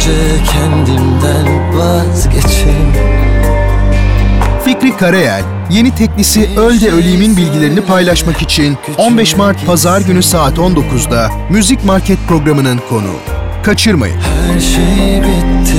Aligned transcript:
Önce 0.00 0.44
kendimden 0.52 1.78
vazgeçeyim 1.78 2.92
Fikri 4.64 4.96
Karayel, 4.96 5.42
yeni 5.70 5.94
teklisi 5.94 6.48
Öl 6.56 6.80
de 6.80 6.90
Öleyim'in 6.90 7.36
bilgilerini 7.36 7.80
paylaşmak 7.80 8.42
için 8.42 8.78
15 8.98 9.36
Mart 9.36 9.66
Pazar 9.66 10.00
günü 10.00 10.22
saat 10.22 10.58
19'da 10.58 11.30
Müzik 11.50 11.84
Market 11.84 12.18
programının 12.28 12.80
konuğu. 12.88 13.20
Kaçırmayın. 13.62 14.16
Her 14.16 14.60
şey 14.60 15.22
bitti 15.22 15.69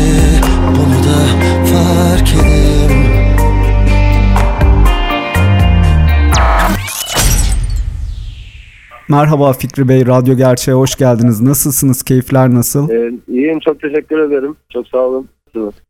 Merhaba 9.12 9.54
Fikri 9.54 9.90
Bey, 9.90 10.06
Radyo 10.06 10.36
Gerçeğe 10.36 10.74
hoş 10.74 10.96
geldiniz. 10.96 11.42
Nasılsınız? 11.42 12.04
Keyifler 12.04 12.54
nasıl? 12.54 12.90
Ee, 12.90 13.12
iyiyim 13.28 13.60
çok 13.60 13.82
teşekkür 13.82 14.20
ederim. 14.20 14.56
Çok 14.70 14.88
sağ 14.88 14.98
olun. 14.98 15.27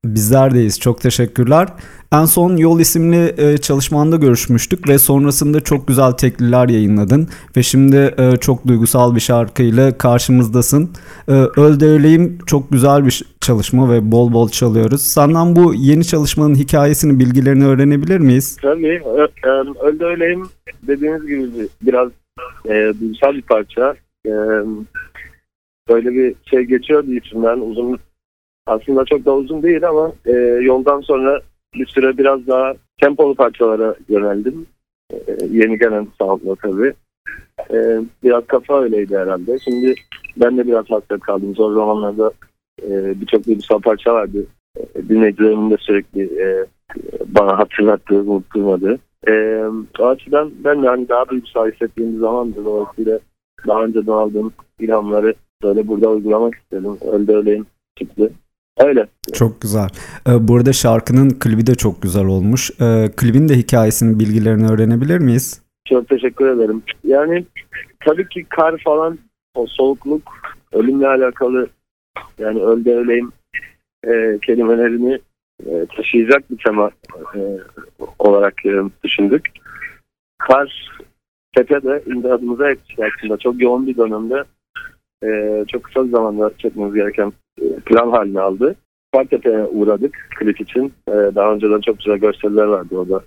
Bizler 0.05 0.53
deyiz. 0.53 0.79
Çok 0.79 1.01
teşekkürler. 1.01 1.67
En 2.13 2.25
son 2.25 2.57
Yol 2.57 2.79
isimli 2.79 3.33
e, 3.37 3.57
çalışmanda 3.57 4.15
görüşmüştük 4.15 4.89
ve 4.89 4.97
sonrasında 4.97 5.59
çok 5.59 5.87
güzel 5.87 6.11
tekliler 6.11 6.69
yayınladın. 6.69 7.27
Ve 7.57 7.63
şimdi 7.63 8.15
e, 8.17 8.37
çok 8.37 8.67
duygusal 8.67 9.15
bir 9.15 9.19
şarkıyla 9.19 9.97
karşımızdasın. 9.97 10.89
E, 11.27 11.31
Öl 11.31 11.79
de 11.79 11.85
Öleyim 11.85 12.37
çok 12.45 12.71
güzel 12.71 13.05
bir 13.05 13.23
çalışma 13.41 13.91
ve 13.93 14.11
bol 14.11 14.33
bol 14.33 14.49
çalıyoruz. 14.49 15.01
Senden 15.01 15.55
bu 15.55 15.73
yeni 15.73 16.03
çalışmanın 16.05 16.55
hikayesini, 16.55 17.19
bilgilerini 17.19 17.65
öğrenebilir 17.65 18.19
miyiz? 18.19 18.57
Tabii. 18.61 19.01
Öl 19.83 19.99
de 19.99 20.05
Öleyim 20.05 20.43
dediğiniz 20.87 21.27
gibi 21.27 21.67
biraz 21.81 22.09
e, 22.65 22.93
duygusal 22.99 23.33
bir 23.33 23.41
parça. 23.41 23.95
E, 24.25 24.31
böyle 25.89 26.13
bir 26.13 26.35
şey 26.49 26.61
geçiyordu 26.63 27.13
içimden. 27.13 27.59
Uzun 27.59 27.99
aslında 28.67 29.05
çok 29.05 29.25
da 29.25 29.35
uzun 29.35 29.63
değil 29.63 29.89
ama 29.89 30.11
e, 30.25 30.31
yoldan 30.61 31.01
sonra 31.01 31.41
bir 31.73 31.85
süre 31.85 32.17
biraz 32.17 32.47
daha 32.47 32.73
tempolu 33.01 33.35
parçalara 33.35 33.95
yöneldim. 34.09 34.65
E, 35.13 35.17
yeni 35.51 35.79
gelen 35.79 36.07
soundla 36.17 36.55
tabii. 36.55 36.93
E, 37.73 37.99
biraz 38.23 38.47
kafa 38.47 38.81
öyleydi 38.81 39.17
herhalde. 39.17 39.59
Şimdi 39.59 39.95
ben 40.37 40.57
de 40.57 40.67
biraz 40.67 40.89
hasret 40.89 41.21
kaldım. 41.21 41.55
Zor 41.55 41.73
zamanlarda 41.73 42.31
e, 42.83 43.21
birçok 43.21 43.47
duygusal 43.47 43.79
parça 43.79 44.13
vardı. 44.13 44.45
E, 44.77 45.09
dinleyicilerimin 45.09 45.71
de 45.71 45.77
sürekli 45.79 46.21
e, 46.41 46.65
bana 47.25 47.59
hatırlattığı, 47.59 48.19
unutturmadığı. 48.21 48.99
E, 49.27 49.63
o 49.99 50.05
açıdan 50.07 50.51
ben 50.63 50.83
de 50.83 50.87
hani 50.87 51.09
daha 51.09 51.29
duygusal 51.29 51.71
hissettiğim 51.71 52.15
bir 52.15 52.19
zamandır. 52.19 52.65
Dolayısıyla 52.65 53.19
daha 53.67 53.83
önceden 53.83 54.11
aldığım 54.11 54.53
ilhamları 54.79 55.33
böyle 55.63 55.87
burada 55.87 56.09
uygulamak 56.09 56.55
istedim. 56.55 56.97
Öyle 57.11 57.35
öyleyim 57.35 57.65
çıktı. 57.95 58.31
Öyle. 58.77 59.07
Çok 59.33 59.61
güzel. 59.61 59.89
Ee, 60.27 60.47
bu 60.47 60.55
arada 60.55 60.73
şarkının 60.73 61.29
klibi 61.29 61.67
de 61.67 61.75
çok 61.75 62.01
güzel 62.01 62.25
olmuş. 62.25 62.71
Ee, 62.81 63.09
klibin 63.17 63.49
de 63.49 63.57
hikayesinin 63.57 64.19
bilgilerini 64.19 64.67
öğrenebilir 64.71 65.19
miyiz? 65.19 65.61
Çok 65.87 66.09
teşekkür 66.09 66.47
ederim. 66.47 66.83
Yani 67.03 67.45
tabii 68.05 68.29
ki 68.29 68.45
kar 68.49 68.81
falan 68.85 69.19
o 69.55 69.65
soğukluk 69.67 70.21
ölümle 70.73 71.07
alakalı 71.07 71.67
yani 72.39 72.61
öl 72.61 72.85
de 72.85 72.95
öleyim 72.95 73.31
e, 74.07 74.39
kelimelerini 74.45 75.19
e, 75.65 75.85
taşıyacak 75.95 76.51
bir 76.51 76.57
tema 76.57 76.91
e, 77.35 77.39
olarak 78.19 78.65
e, 78.65 78.71
düşündük. 79.03 79.49
Kar 80.37 80.89
tepede 81.55 82.03
imdadımıza 82.05 82.69
yetişti 82.69 83.03
aslında. 83.05 83.37
Çok 83.37 83.61
yoğun 83.61 83.87
bir 83.87 83.97
dönemde 83.97 84.43
çok 85.67 85.83
kısa 85.83 86.05
bir 86.05 86.11
zamanda 86.11 86.51
çekmemiz 86.57 86.93
gereken 86.93 87.33
plan 87.85 88.11
haline 88.11 88.39
aldı. 88.39 88.75
Fartepe'ye 89.13 89.63
uğradık 89.63 90.27
klip 90.39 90.61
için. 90.61 90.93
E, 91.07 91.11
daha 91.11 91.53
önceden 91.53 91.81
çok 91.81 91.97
güzel 91.97 92.17
görseller 92.17 92.63
vardı 92.63 92.95
orada. 92.97 93.21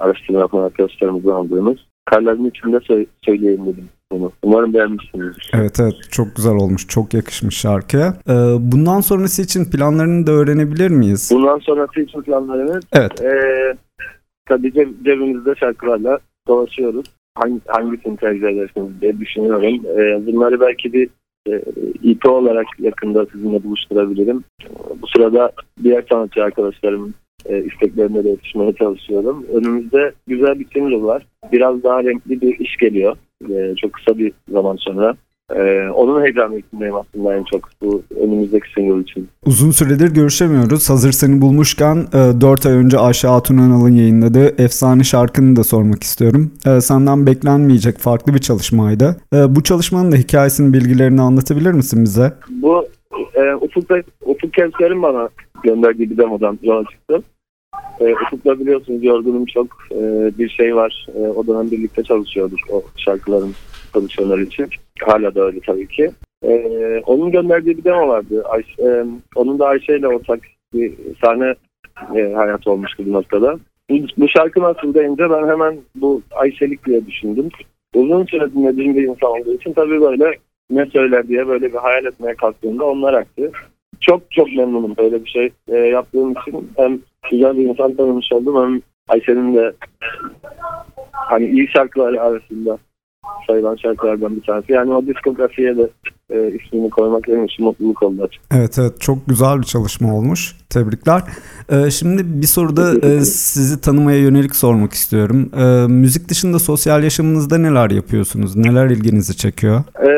Araştırma 0.00 0.40
yapan 0.40 0.62
arkadaşlarımızdan 0.62 1.32
aldığımız. 1.32 1.78
Karların 2.04 2.44
içinde 2.44 2.76
sö- 2.76 3.06
söyleyeyim 3.22 3.66
dedim 3.66 3.88
bunu. 4.12 4.32
Umarım 4.42 4.74
beğenmişsinizdir. 4.74 5.50
Evet 5.54 5.80
evet 5.80 5.94
çok 6.10 6.36
güzel 6.36 6.52
olmuş. 6.54 6.86
Çok 6.88 7.14
yakışmış 7.14 7.56
şarkıya. 7.56 8.14
Ee, 8.28 8.32
bundan 8.58 9.00
sonrası 9.00 9.42
için 9.42 9.64
planlarını 9.64 10.26
da 10.26 10.32
öğrenebilir 10.32 10.90
miyiz? 10.90 11.30
Bundan 11.34 11.58
sonrası 11.58 12.00
için 12.00 12.22
planlarımız 12.22 12.84
Evet. 12.92 13.20
e, 13.22 13.32
tabii 14.48 14.68
ceb- 14.68 15.04
cebimizde 15.04 15.54
şarkılarla 15.54 16.18
dolaşıyoruz. 16.48 17.06
Hangi, 17.34 17.60
hangisini 17.66 18.16
tercih 18.16 18.48
edersiniz 18.48 19.00
diye 19.00 19.20
düşünüyorum. 19.20 19.74
E, 19.98 20.26
bunları 20.26 20.60
belki 20.60 20.92
bir 20.92 21.08
e, 21.48 21.52
EP 22.10 22.26
olarak 22.28 22.66
yakında 22.78 23.26
sizinle 23.26 23.64
buluşturabilirim. 23.64 24.44
Bu 25.02 25.06
sırada 25.06 25.52
diğer 25.82 26.04
sanatçı 26.10 26.44
arkadaşlarımın 26.44 27.14
e, 27.46 27.64
isteklerine 27.64 28.24
de 28.24 28.28
yetişmeye 28.28 28.72
çalışıyorum. 28.72 29.46
Önümüzde 29.54 30.12
güzel 30.26 30.58
bir 30.60 30.66
single 30.72 31.02
var. 31.02 31.26
Biraz 31.52 31.82
daha 31.82 32.04
renkli 32.04 32.40
bir 32.40 32.58
iş 32.58 32.76
geliyor. 32.76 33.16
E, 33.48 33.74
çok 33.76 33.92
kısa 33.92 34.18
bir 34.18 34.32
zaman 34.52 34.76
sonra. 34.76 35.14
E, 35.56 35.88
onun 35.94 36.22
heyecanı 36.22 36.58
içindeyim 36.58 36.94
aslında 36.94 37.34
en 37.36 37.44
çok 37.44 37.68
bu 37.82 38.02
önümüzdeki 38.22 38.66
single 38.74 39.02
için. 39.02 39.28
Uzun 39.46 39.70
süredir 39.70 40.14
görüşemiyoruz. 40.14 40.90
Hazır 40.90 41.12
seni 41.12 41.40
bulmuşken 41.40 41.96
4 42.40 42.66
ay 42.66 42.72
önce 42.72 42.98
Ayşe 42.98 43.28
Hatun 43.28 43.58
Önal'ın 43.58 43.92
yayınladığı 43.94 44.62
efsane 44.62 45.04
şarkını 45.04 45.56
da 45.56 45.64
sormak 45.64 46.02
istiyorum. 46.02 46.50
E, 46.66 46.80
Senden 46.80 47.26
beklenmeyecek 47.26 47.98
farklı 47.98 48.34
bir 48.34 48.38
çalışmaydı. 48.38 49.16
E, 49.34 49.56
Bu 49.56 49.62
çalışmanın 49.62 50.12
da 50.12 50.16
hikayesinin 50.16 50.72
bilgilerini 50.72 51.20
anlatabilir 51.20 51.72
misin 51.72 52.04
bize? 52.04 52.32
Bu 52.50 52.88
e, 53.34 53.54
Ufuk'ta, 53.54 53.94
Ufuk 54.24 54.52
Kevser'in 54.52 55.02
bana 55.02 55.28
gönderdiği 55.64 56.10
bir 56.10 56.16
demodan 56.18 56.58
yola 56.62 56.84
çıktı. 56.90 57.22
E, 58.00 58.14
Ufuk'la 58.14 58.60
biliyorsunuz 58.60 59.04
yorgunum 59.04 59.46
çok 59.46 59.66
e, 59.92 60.30
bir 60.38 60.48
şey 60.48 60.76
var. 60.76 61.06
E, 61.14 61.18
o 61.18 61.46
dönem 61.46 61.70
birlikte 61.70 62.02
çalışıyorduk 62.02 62.58
o 62.70 62.82
şarkıların 62.96 63.54
prodüksiyonları 63.92 64.42
için. 64.42 64.68
Hala 65.00 65.34
da 65.34 65.44
öyle 65.44 65.60
tabii 65.66 65.88
ki. 65.88 66.10
E, 66.44 66.52
onun 67.06 67.30
gönderdiği 67.30 67.78
bir 67.78 67.84
demo 67.84 68.08
vardı. 68.08 68.44
Ayşe, 68.48 68.82
e, 68.82 69.04
onun 69.34 69.58
da 69.58 69.66
Ayşe 69.66 69.98
ile 69.98 70.08
ortak 70.08 70.40
bir 70.74 70.92
sahne 71.24 71.54
e, 72.16 72.32
hayatı 72.32 72.70
olmuştu 72.70 73.02
bu 73.06 73.12
noktada. 73.12 73.58
Bu, 73.90 73.94
bu 74.16 74.28
şarkı 74.28 74.60
nasıl 74.60 74.94
deyince 74.94 75.30
ben 75.30 75.48
hemen 75.48 75.78
bu 75.94 76.22
Ayşelik 76.30 76.86
diye 76.86 77.06
düşündüm. 77.06 77.48
Uzun 77.94 78.24
süre 78.24 78.52
dinlediğim 78.52 78.96
bir 78.96 79.02
insan 79.02 79.30
olduğu 79.30 79.54
için 79.54 79.72
tabii 79.72 80.00
böyle 80.00 80.38
ne 80.70 80.86
söyler 80.86 81.28
diye 81.28 81.48
böyle 81.48 81.72
bir 81.72 81.78
hayal 81.78 82.04
etmeye 82.04 82.34
kalktığımda 82.34 82.84
onlar 82.84 83.14
aktı. 83.14 83.52
Çok 84.00 84.30
çok 84.30 84.52
memnunum 84.56 84.96
böyle 84.96 85.24
bir 85.24 85.30
şey 85.30 85.50
e, 85.68 85.76
yaptığım 85.76 86.32
için. 86.32 86.70
Hem 86.76 86.98
güzel 87.30 87.56
bir 87.56 87.64
insan 87.68 87.96
tanımış 87.96 88.32
oldum 88.32 88.64
hem 88.64 88.80
Ayşe'nin 89.08 89.56
de 89.56 89.72
hani 91.12 91.46
iyi 91.46 91.68
şarkıları 91.68 92.22
arasında 92.22 92.78
sayılan 93.46 93.76
şarkılardan 93.76 94.36
bir 94.36 94.42
tanesi. 94.42 94.72
Yani 94.72 94.92
o 94.92 95.06
diskografiye 95.06 95.76
de 95.76 95.90
e, 96.30 96.52
ismini 96.52 96.90
koymak 96.90 97.28
benim 97.28 97.44
için 97.44 97.64
mutluluk 97.64 98.02
oldu 98.02 98.22
açık. 98.22 98.42
Evet 98.54 98.78
evet 98.78 99.00
çok 99.00 99.26
güzel 99.28 99.58
bir 99.58 99.66
çalışma 99.66 100.14
olmuş. 100.14 100.56
Tebrikler. 100.70 101.22
Ee, 101.72 101.90
şimdi 101.90 102.22
bir 102.42 102.46
soruda 102.46 103.06
e, 103.08 103.20
sizi 103.20 103.80
tanımaya 103.80 104.18
yönelik 104.18 104.56
sormak 104.56 104.92
istiyorum. 104.92 105.50
Ee, 105.56 105.86
müzik 105.88 106.28
dışında 106.28 106.58
sosyal 106.58 107.02
yaşamınızda 107.02 107.58
neler 107.58 107.90
yapıyorsunuz? 107.90 108.56
Neler 108.56 108.86
ilginizi 108.86 109.36
çekiyor? 109.36 109.80
E, 110.02 110.08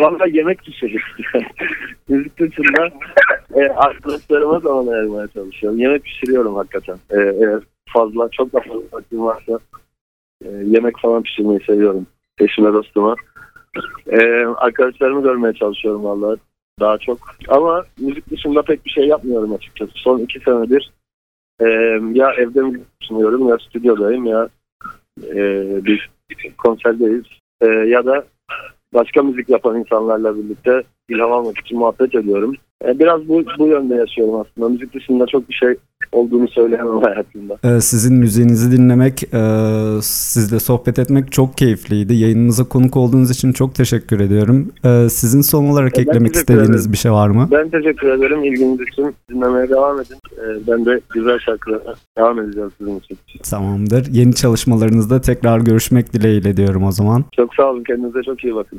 Valla 0.00 0.26
yemek 0.26 0.58
pişirdik. 0.58 1.00
Müzik 2.10 2.38
dışında 2.38 2.90
e, 3.54 3.68
arkadaşlarıma 3.68 4.60
zaman 4.60 4.86
ayırmaya 4.86 5.28
çalışıyorum. 5.28 5.78
Yemek 5.78 6.04
pişiriyorum 6.04 6.54
hakikaten. 6.54 6.96
E, 7.10 7.16
eğer 7.16 7.60
fazla, 7.88 8.28
çok 8.28 8.52
da 8.52 8.60
fazla 8.60 8.82
vaktim 8.92 9.22
varsa 9.22 9.58
e, 10.44 10.48
yemek 10.48 10.98
falan 10.98 11.22
pişirmeyi 11.22 11.60
seviyorum. 11.66 12.06
Eşime, 12.38 12.72
dostuma. 12.72 13.14
E, 14.06 14.18
arkadaşlarımı 14.56 15.22
görmeye 15.22 15.52
çalışıyorum 15.52 16.04
vallahi 16.04 16.38
daha 16.80 16.98
çok. 16.98 17.18
Ama 17.48 17.84
müzik 18.00 18.30
dışında 18.30 18.62
pek 18.62 18.84
bir 18.84 18.90
şey 18.90 19.06
yapmıyorum 19.06 19.54
açıkçası. 19.54 19.92
Son 19.94 20.18
iki 20.18 20.40
senedir 20.40 20.92
e, 21.60 21.66
ya 22.12 22.32
evde 22.32 22.60
mi 22.60 22.80
sunuyorum 23.00 23.48
ya 23.48 23.58
stüdyodayım 23.58 24.26
ya 24.26 24.48
e, 25.22 25.36
bir 25.84 26.10
konserdeyiz. 26.58 27.24
E, 27.60 27.66
ya 27.66 28.06
da 28.06 28.24
başka 28.94 29.22
müzik 29.22 29.48
yapan 29.48 29.78
insanlarla 29.78 30.36
birlikte 30.36 30.82
ilham 31.08 31.32
almak 31.32 31.58
için 31.58 31.78
muhabbet 31.78 32.14
ediyorum. 32.14 32.54
E, 32.84 32.98
biraz 32.98 33.28
bu, 33.28 33.44
bu 33.58 33.66
yönde 33.66 33.94
yaşıyorum 33.94 34.34
aslında. 34.34 34.68
Müzik 34.68 34.94
dışında 34.94 35.26
çok 35.26 35.48
bir 35.48 35.54
şey 35.54 35.74
olduğunu 36.12 36.48
söyleyemem 36.48 37.02
hayatımda. 37.02 37.56
Ee, 37.64 37.80
sizin 37.80 38.14
müziğinizi 38.16 38.72
dinlemek, 38.72 39.22
e, 39.34 39.40
sizle 40.02 40.60
sohbet 40.60 40.98
etmek 40.98 41.32
çok 41.32 41.56
keyifliydi. 41.56 42.14
Yayınımıza 42.14 42.64
konuk 42.64 42.96
olduğunuz 42.96 43.30
için 43.30 43.52
çok 43.52 43.74
teşekkür 43.74 44.20
ediyorum. 44.20 44.72
Ee, 44.84 45.06
sizin 45.10 45.40
son 45.40 45.64
olarak 45.64 45.92
Ben 45.96 46.02
eklemek 46.02 46.34
istediğiniz 46.34 46.70
ederim. 46.80 46.92
bir 46.92 46.98
şey 46.98 47.12
var 47.12 47.28
mı? 47.28 47.48
Ben 47.52 47.68
teşekkür 47.70 48.08
ederim. 48.08 48.44
İlginiz 48.44 48.80
için 48.80 49.14
dinlemeye 49.30 49.68
devam 49.68 50.00
edin. 50.00 50.16
E, 50.36 50.66
ben 50.68 50.84
de 50.84 51.00
güzel 51.14 51.38
şarkılara 51.38 51.94
devam 52.18 52.40
edeceğim 52.40 52.70
sizin 52.78 52.98
için. 52.98 53.18
Tamamdır. 53.50 54.06
Yeni 54.12 54.34
çalışmalarınızda 54.34 55.20
tekrar 55.20 55.60
görüşmek 55.60 56.12
dileğiyle 56.12 56.56
diyorum 56.56 56.84
o 56.84 56.92
zaman. 56.92 57.24
Çok 57.36 57.54
sağ 57.54 57.70
olun. 57.70 57.84
Kendinize 57.84 58.22
çok 58.22 58.44
iyi 58.44 58.54
bakın. 58.54 58.78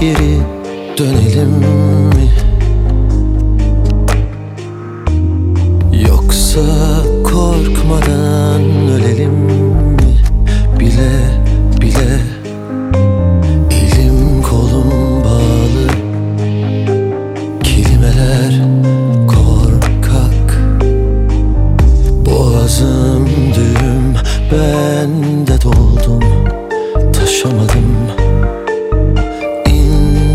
Geri 0.00 0.40
dönelim 0.98 1.50
mi? 2.14 2.28
Yoksa 6.08 6.60
korkmadan 7.24 8.39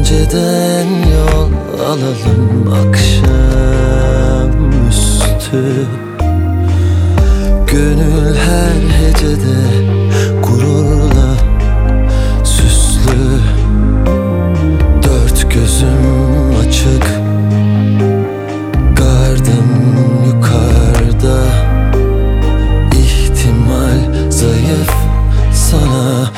İnceden 0.05 0.87
yol 0.87 1.51
alalım 1.85 2.73
akşamüstü 2.73 3.25
Gönül 7.67 8.35
her 8.35 8.81
hecede 8.99 9.59
gururla 10.43 11.29
süslü. 12.43 13.39
Dört 15.03 15.53
gözüm 15.53 16.05
açık 16.61 17.05
Gardım 18.95 19.69
yukarıda. 20.27 21.39
İhtimal 22.93 24.29
zayıf 24.29 24.93
sana 25.53 26.31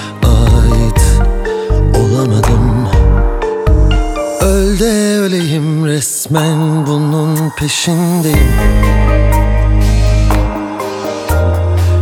resmen 6.28 6.88
bunun 6.88 7.50
peşindeyim. 7.50 8.38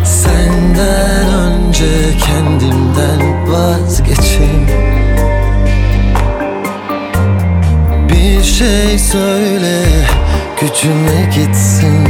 Senden 0.03 1.33
önce 1.33 2.17
kendimden 2.25 3.51
vazgeçeyim. 3.51 4.67
Bir 8.09 8.43
şey 8.43 8.99
söyle 8.99 9.83
gücüme 10.61 11.29
gitsin. 11.35 12.07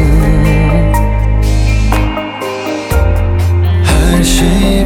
Her 3.84 4.24
şey 4.24 4.85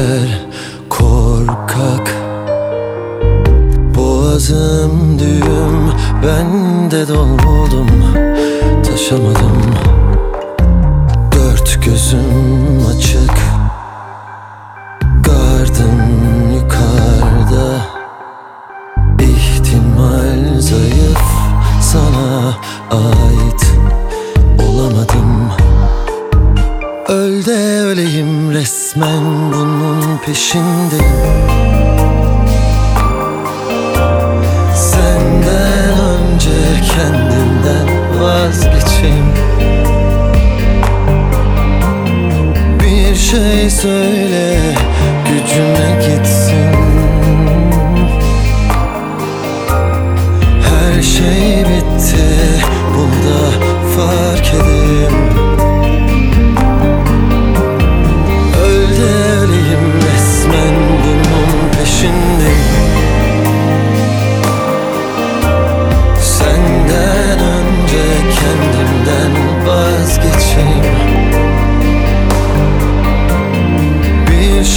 Kelimeler 0.00 0.28
korkak. 0.88 2.14
Boğazım 3.96 5.18
düğüm 5.18 5.92
Ben 6.26 6.90
de 6.90 7.08
doldum 7.08 7.88
Taşamadım. 8.86 9.62
Dört 11.32 11.84
gözüm 11.84 12.86
açık 12.90 13.36
Gardım 15.24 16.00
yukarıda. 16.54 17.80
İhtimal 19.20 20.60
zayıf 20.60 21.22
Sana 21.80 22.56
ait 22.90 23.66
olamadım. 24.68 25.50
Öl 27.08 27.44
de 27.46 27.80
öleyim 27.84 28.52
resmen 28.52 29.52
bunun 29.52 29.59
peşindeyim 30.30 31.50
Senden 34.74 35.98
önce 35.98 36.50
kendimden 36.94 38.20
vazgeçeyim. 38.20 39.26
Bir 42.80 43.14
şey 43.14 43.70
söyle 43.70 44.19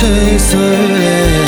Bir 0.03 0.39
şey 0.39 1.42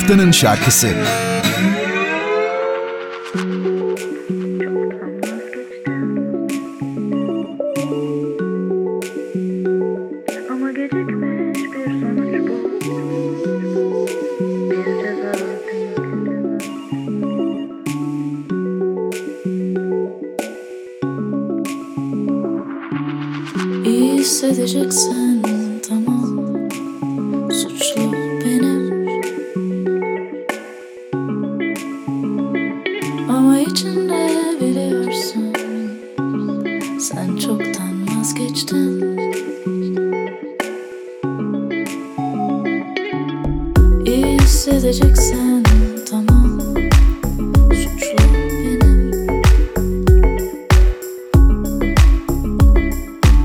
haftanın 0.00 0.30
şarkısı. 0.30 0.88
hissedeceksin. 24.20 25.29
hissedeceksen 44.60 45.62
tamam. 46.10 46.60
Suçlu 47.70 48.24
benim. 48.34 49.12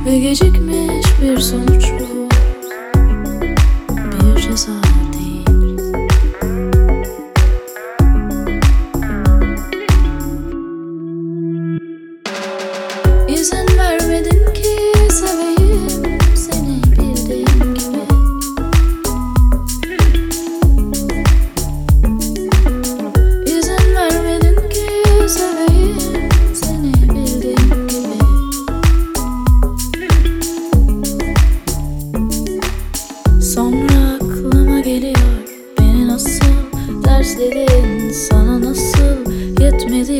Ve 0.05 0.19
gecikmiş 0.19 1.05
bir 1.21 1.37
sonuç. 1.37 1.74
Sana 38.13 38.61
nasıl 38.61 39.31
yetmedi? 39.59 40.19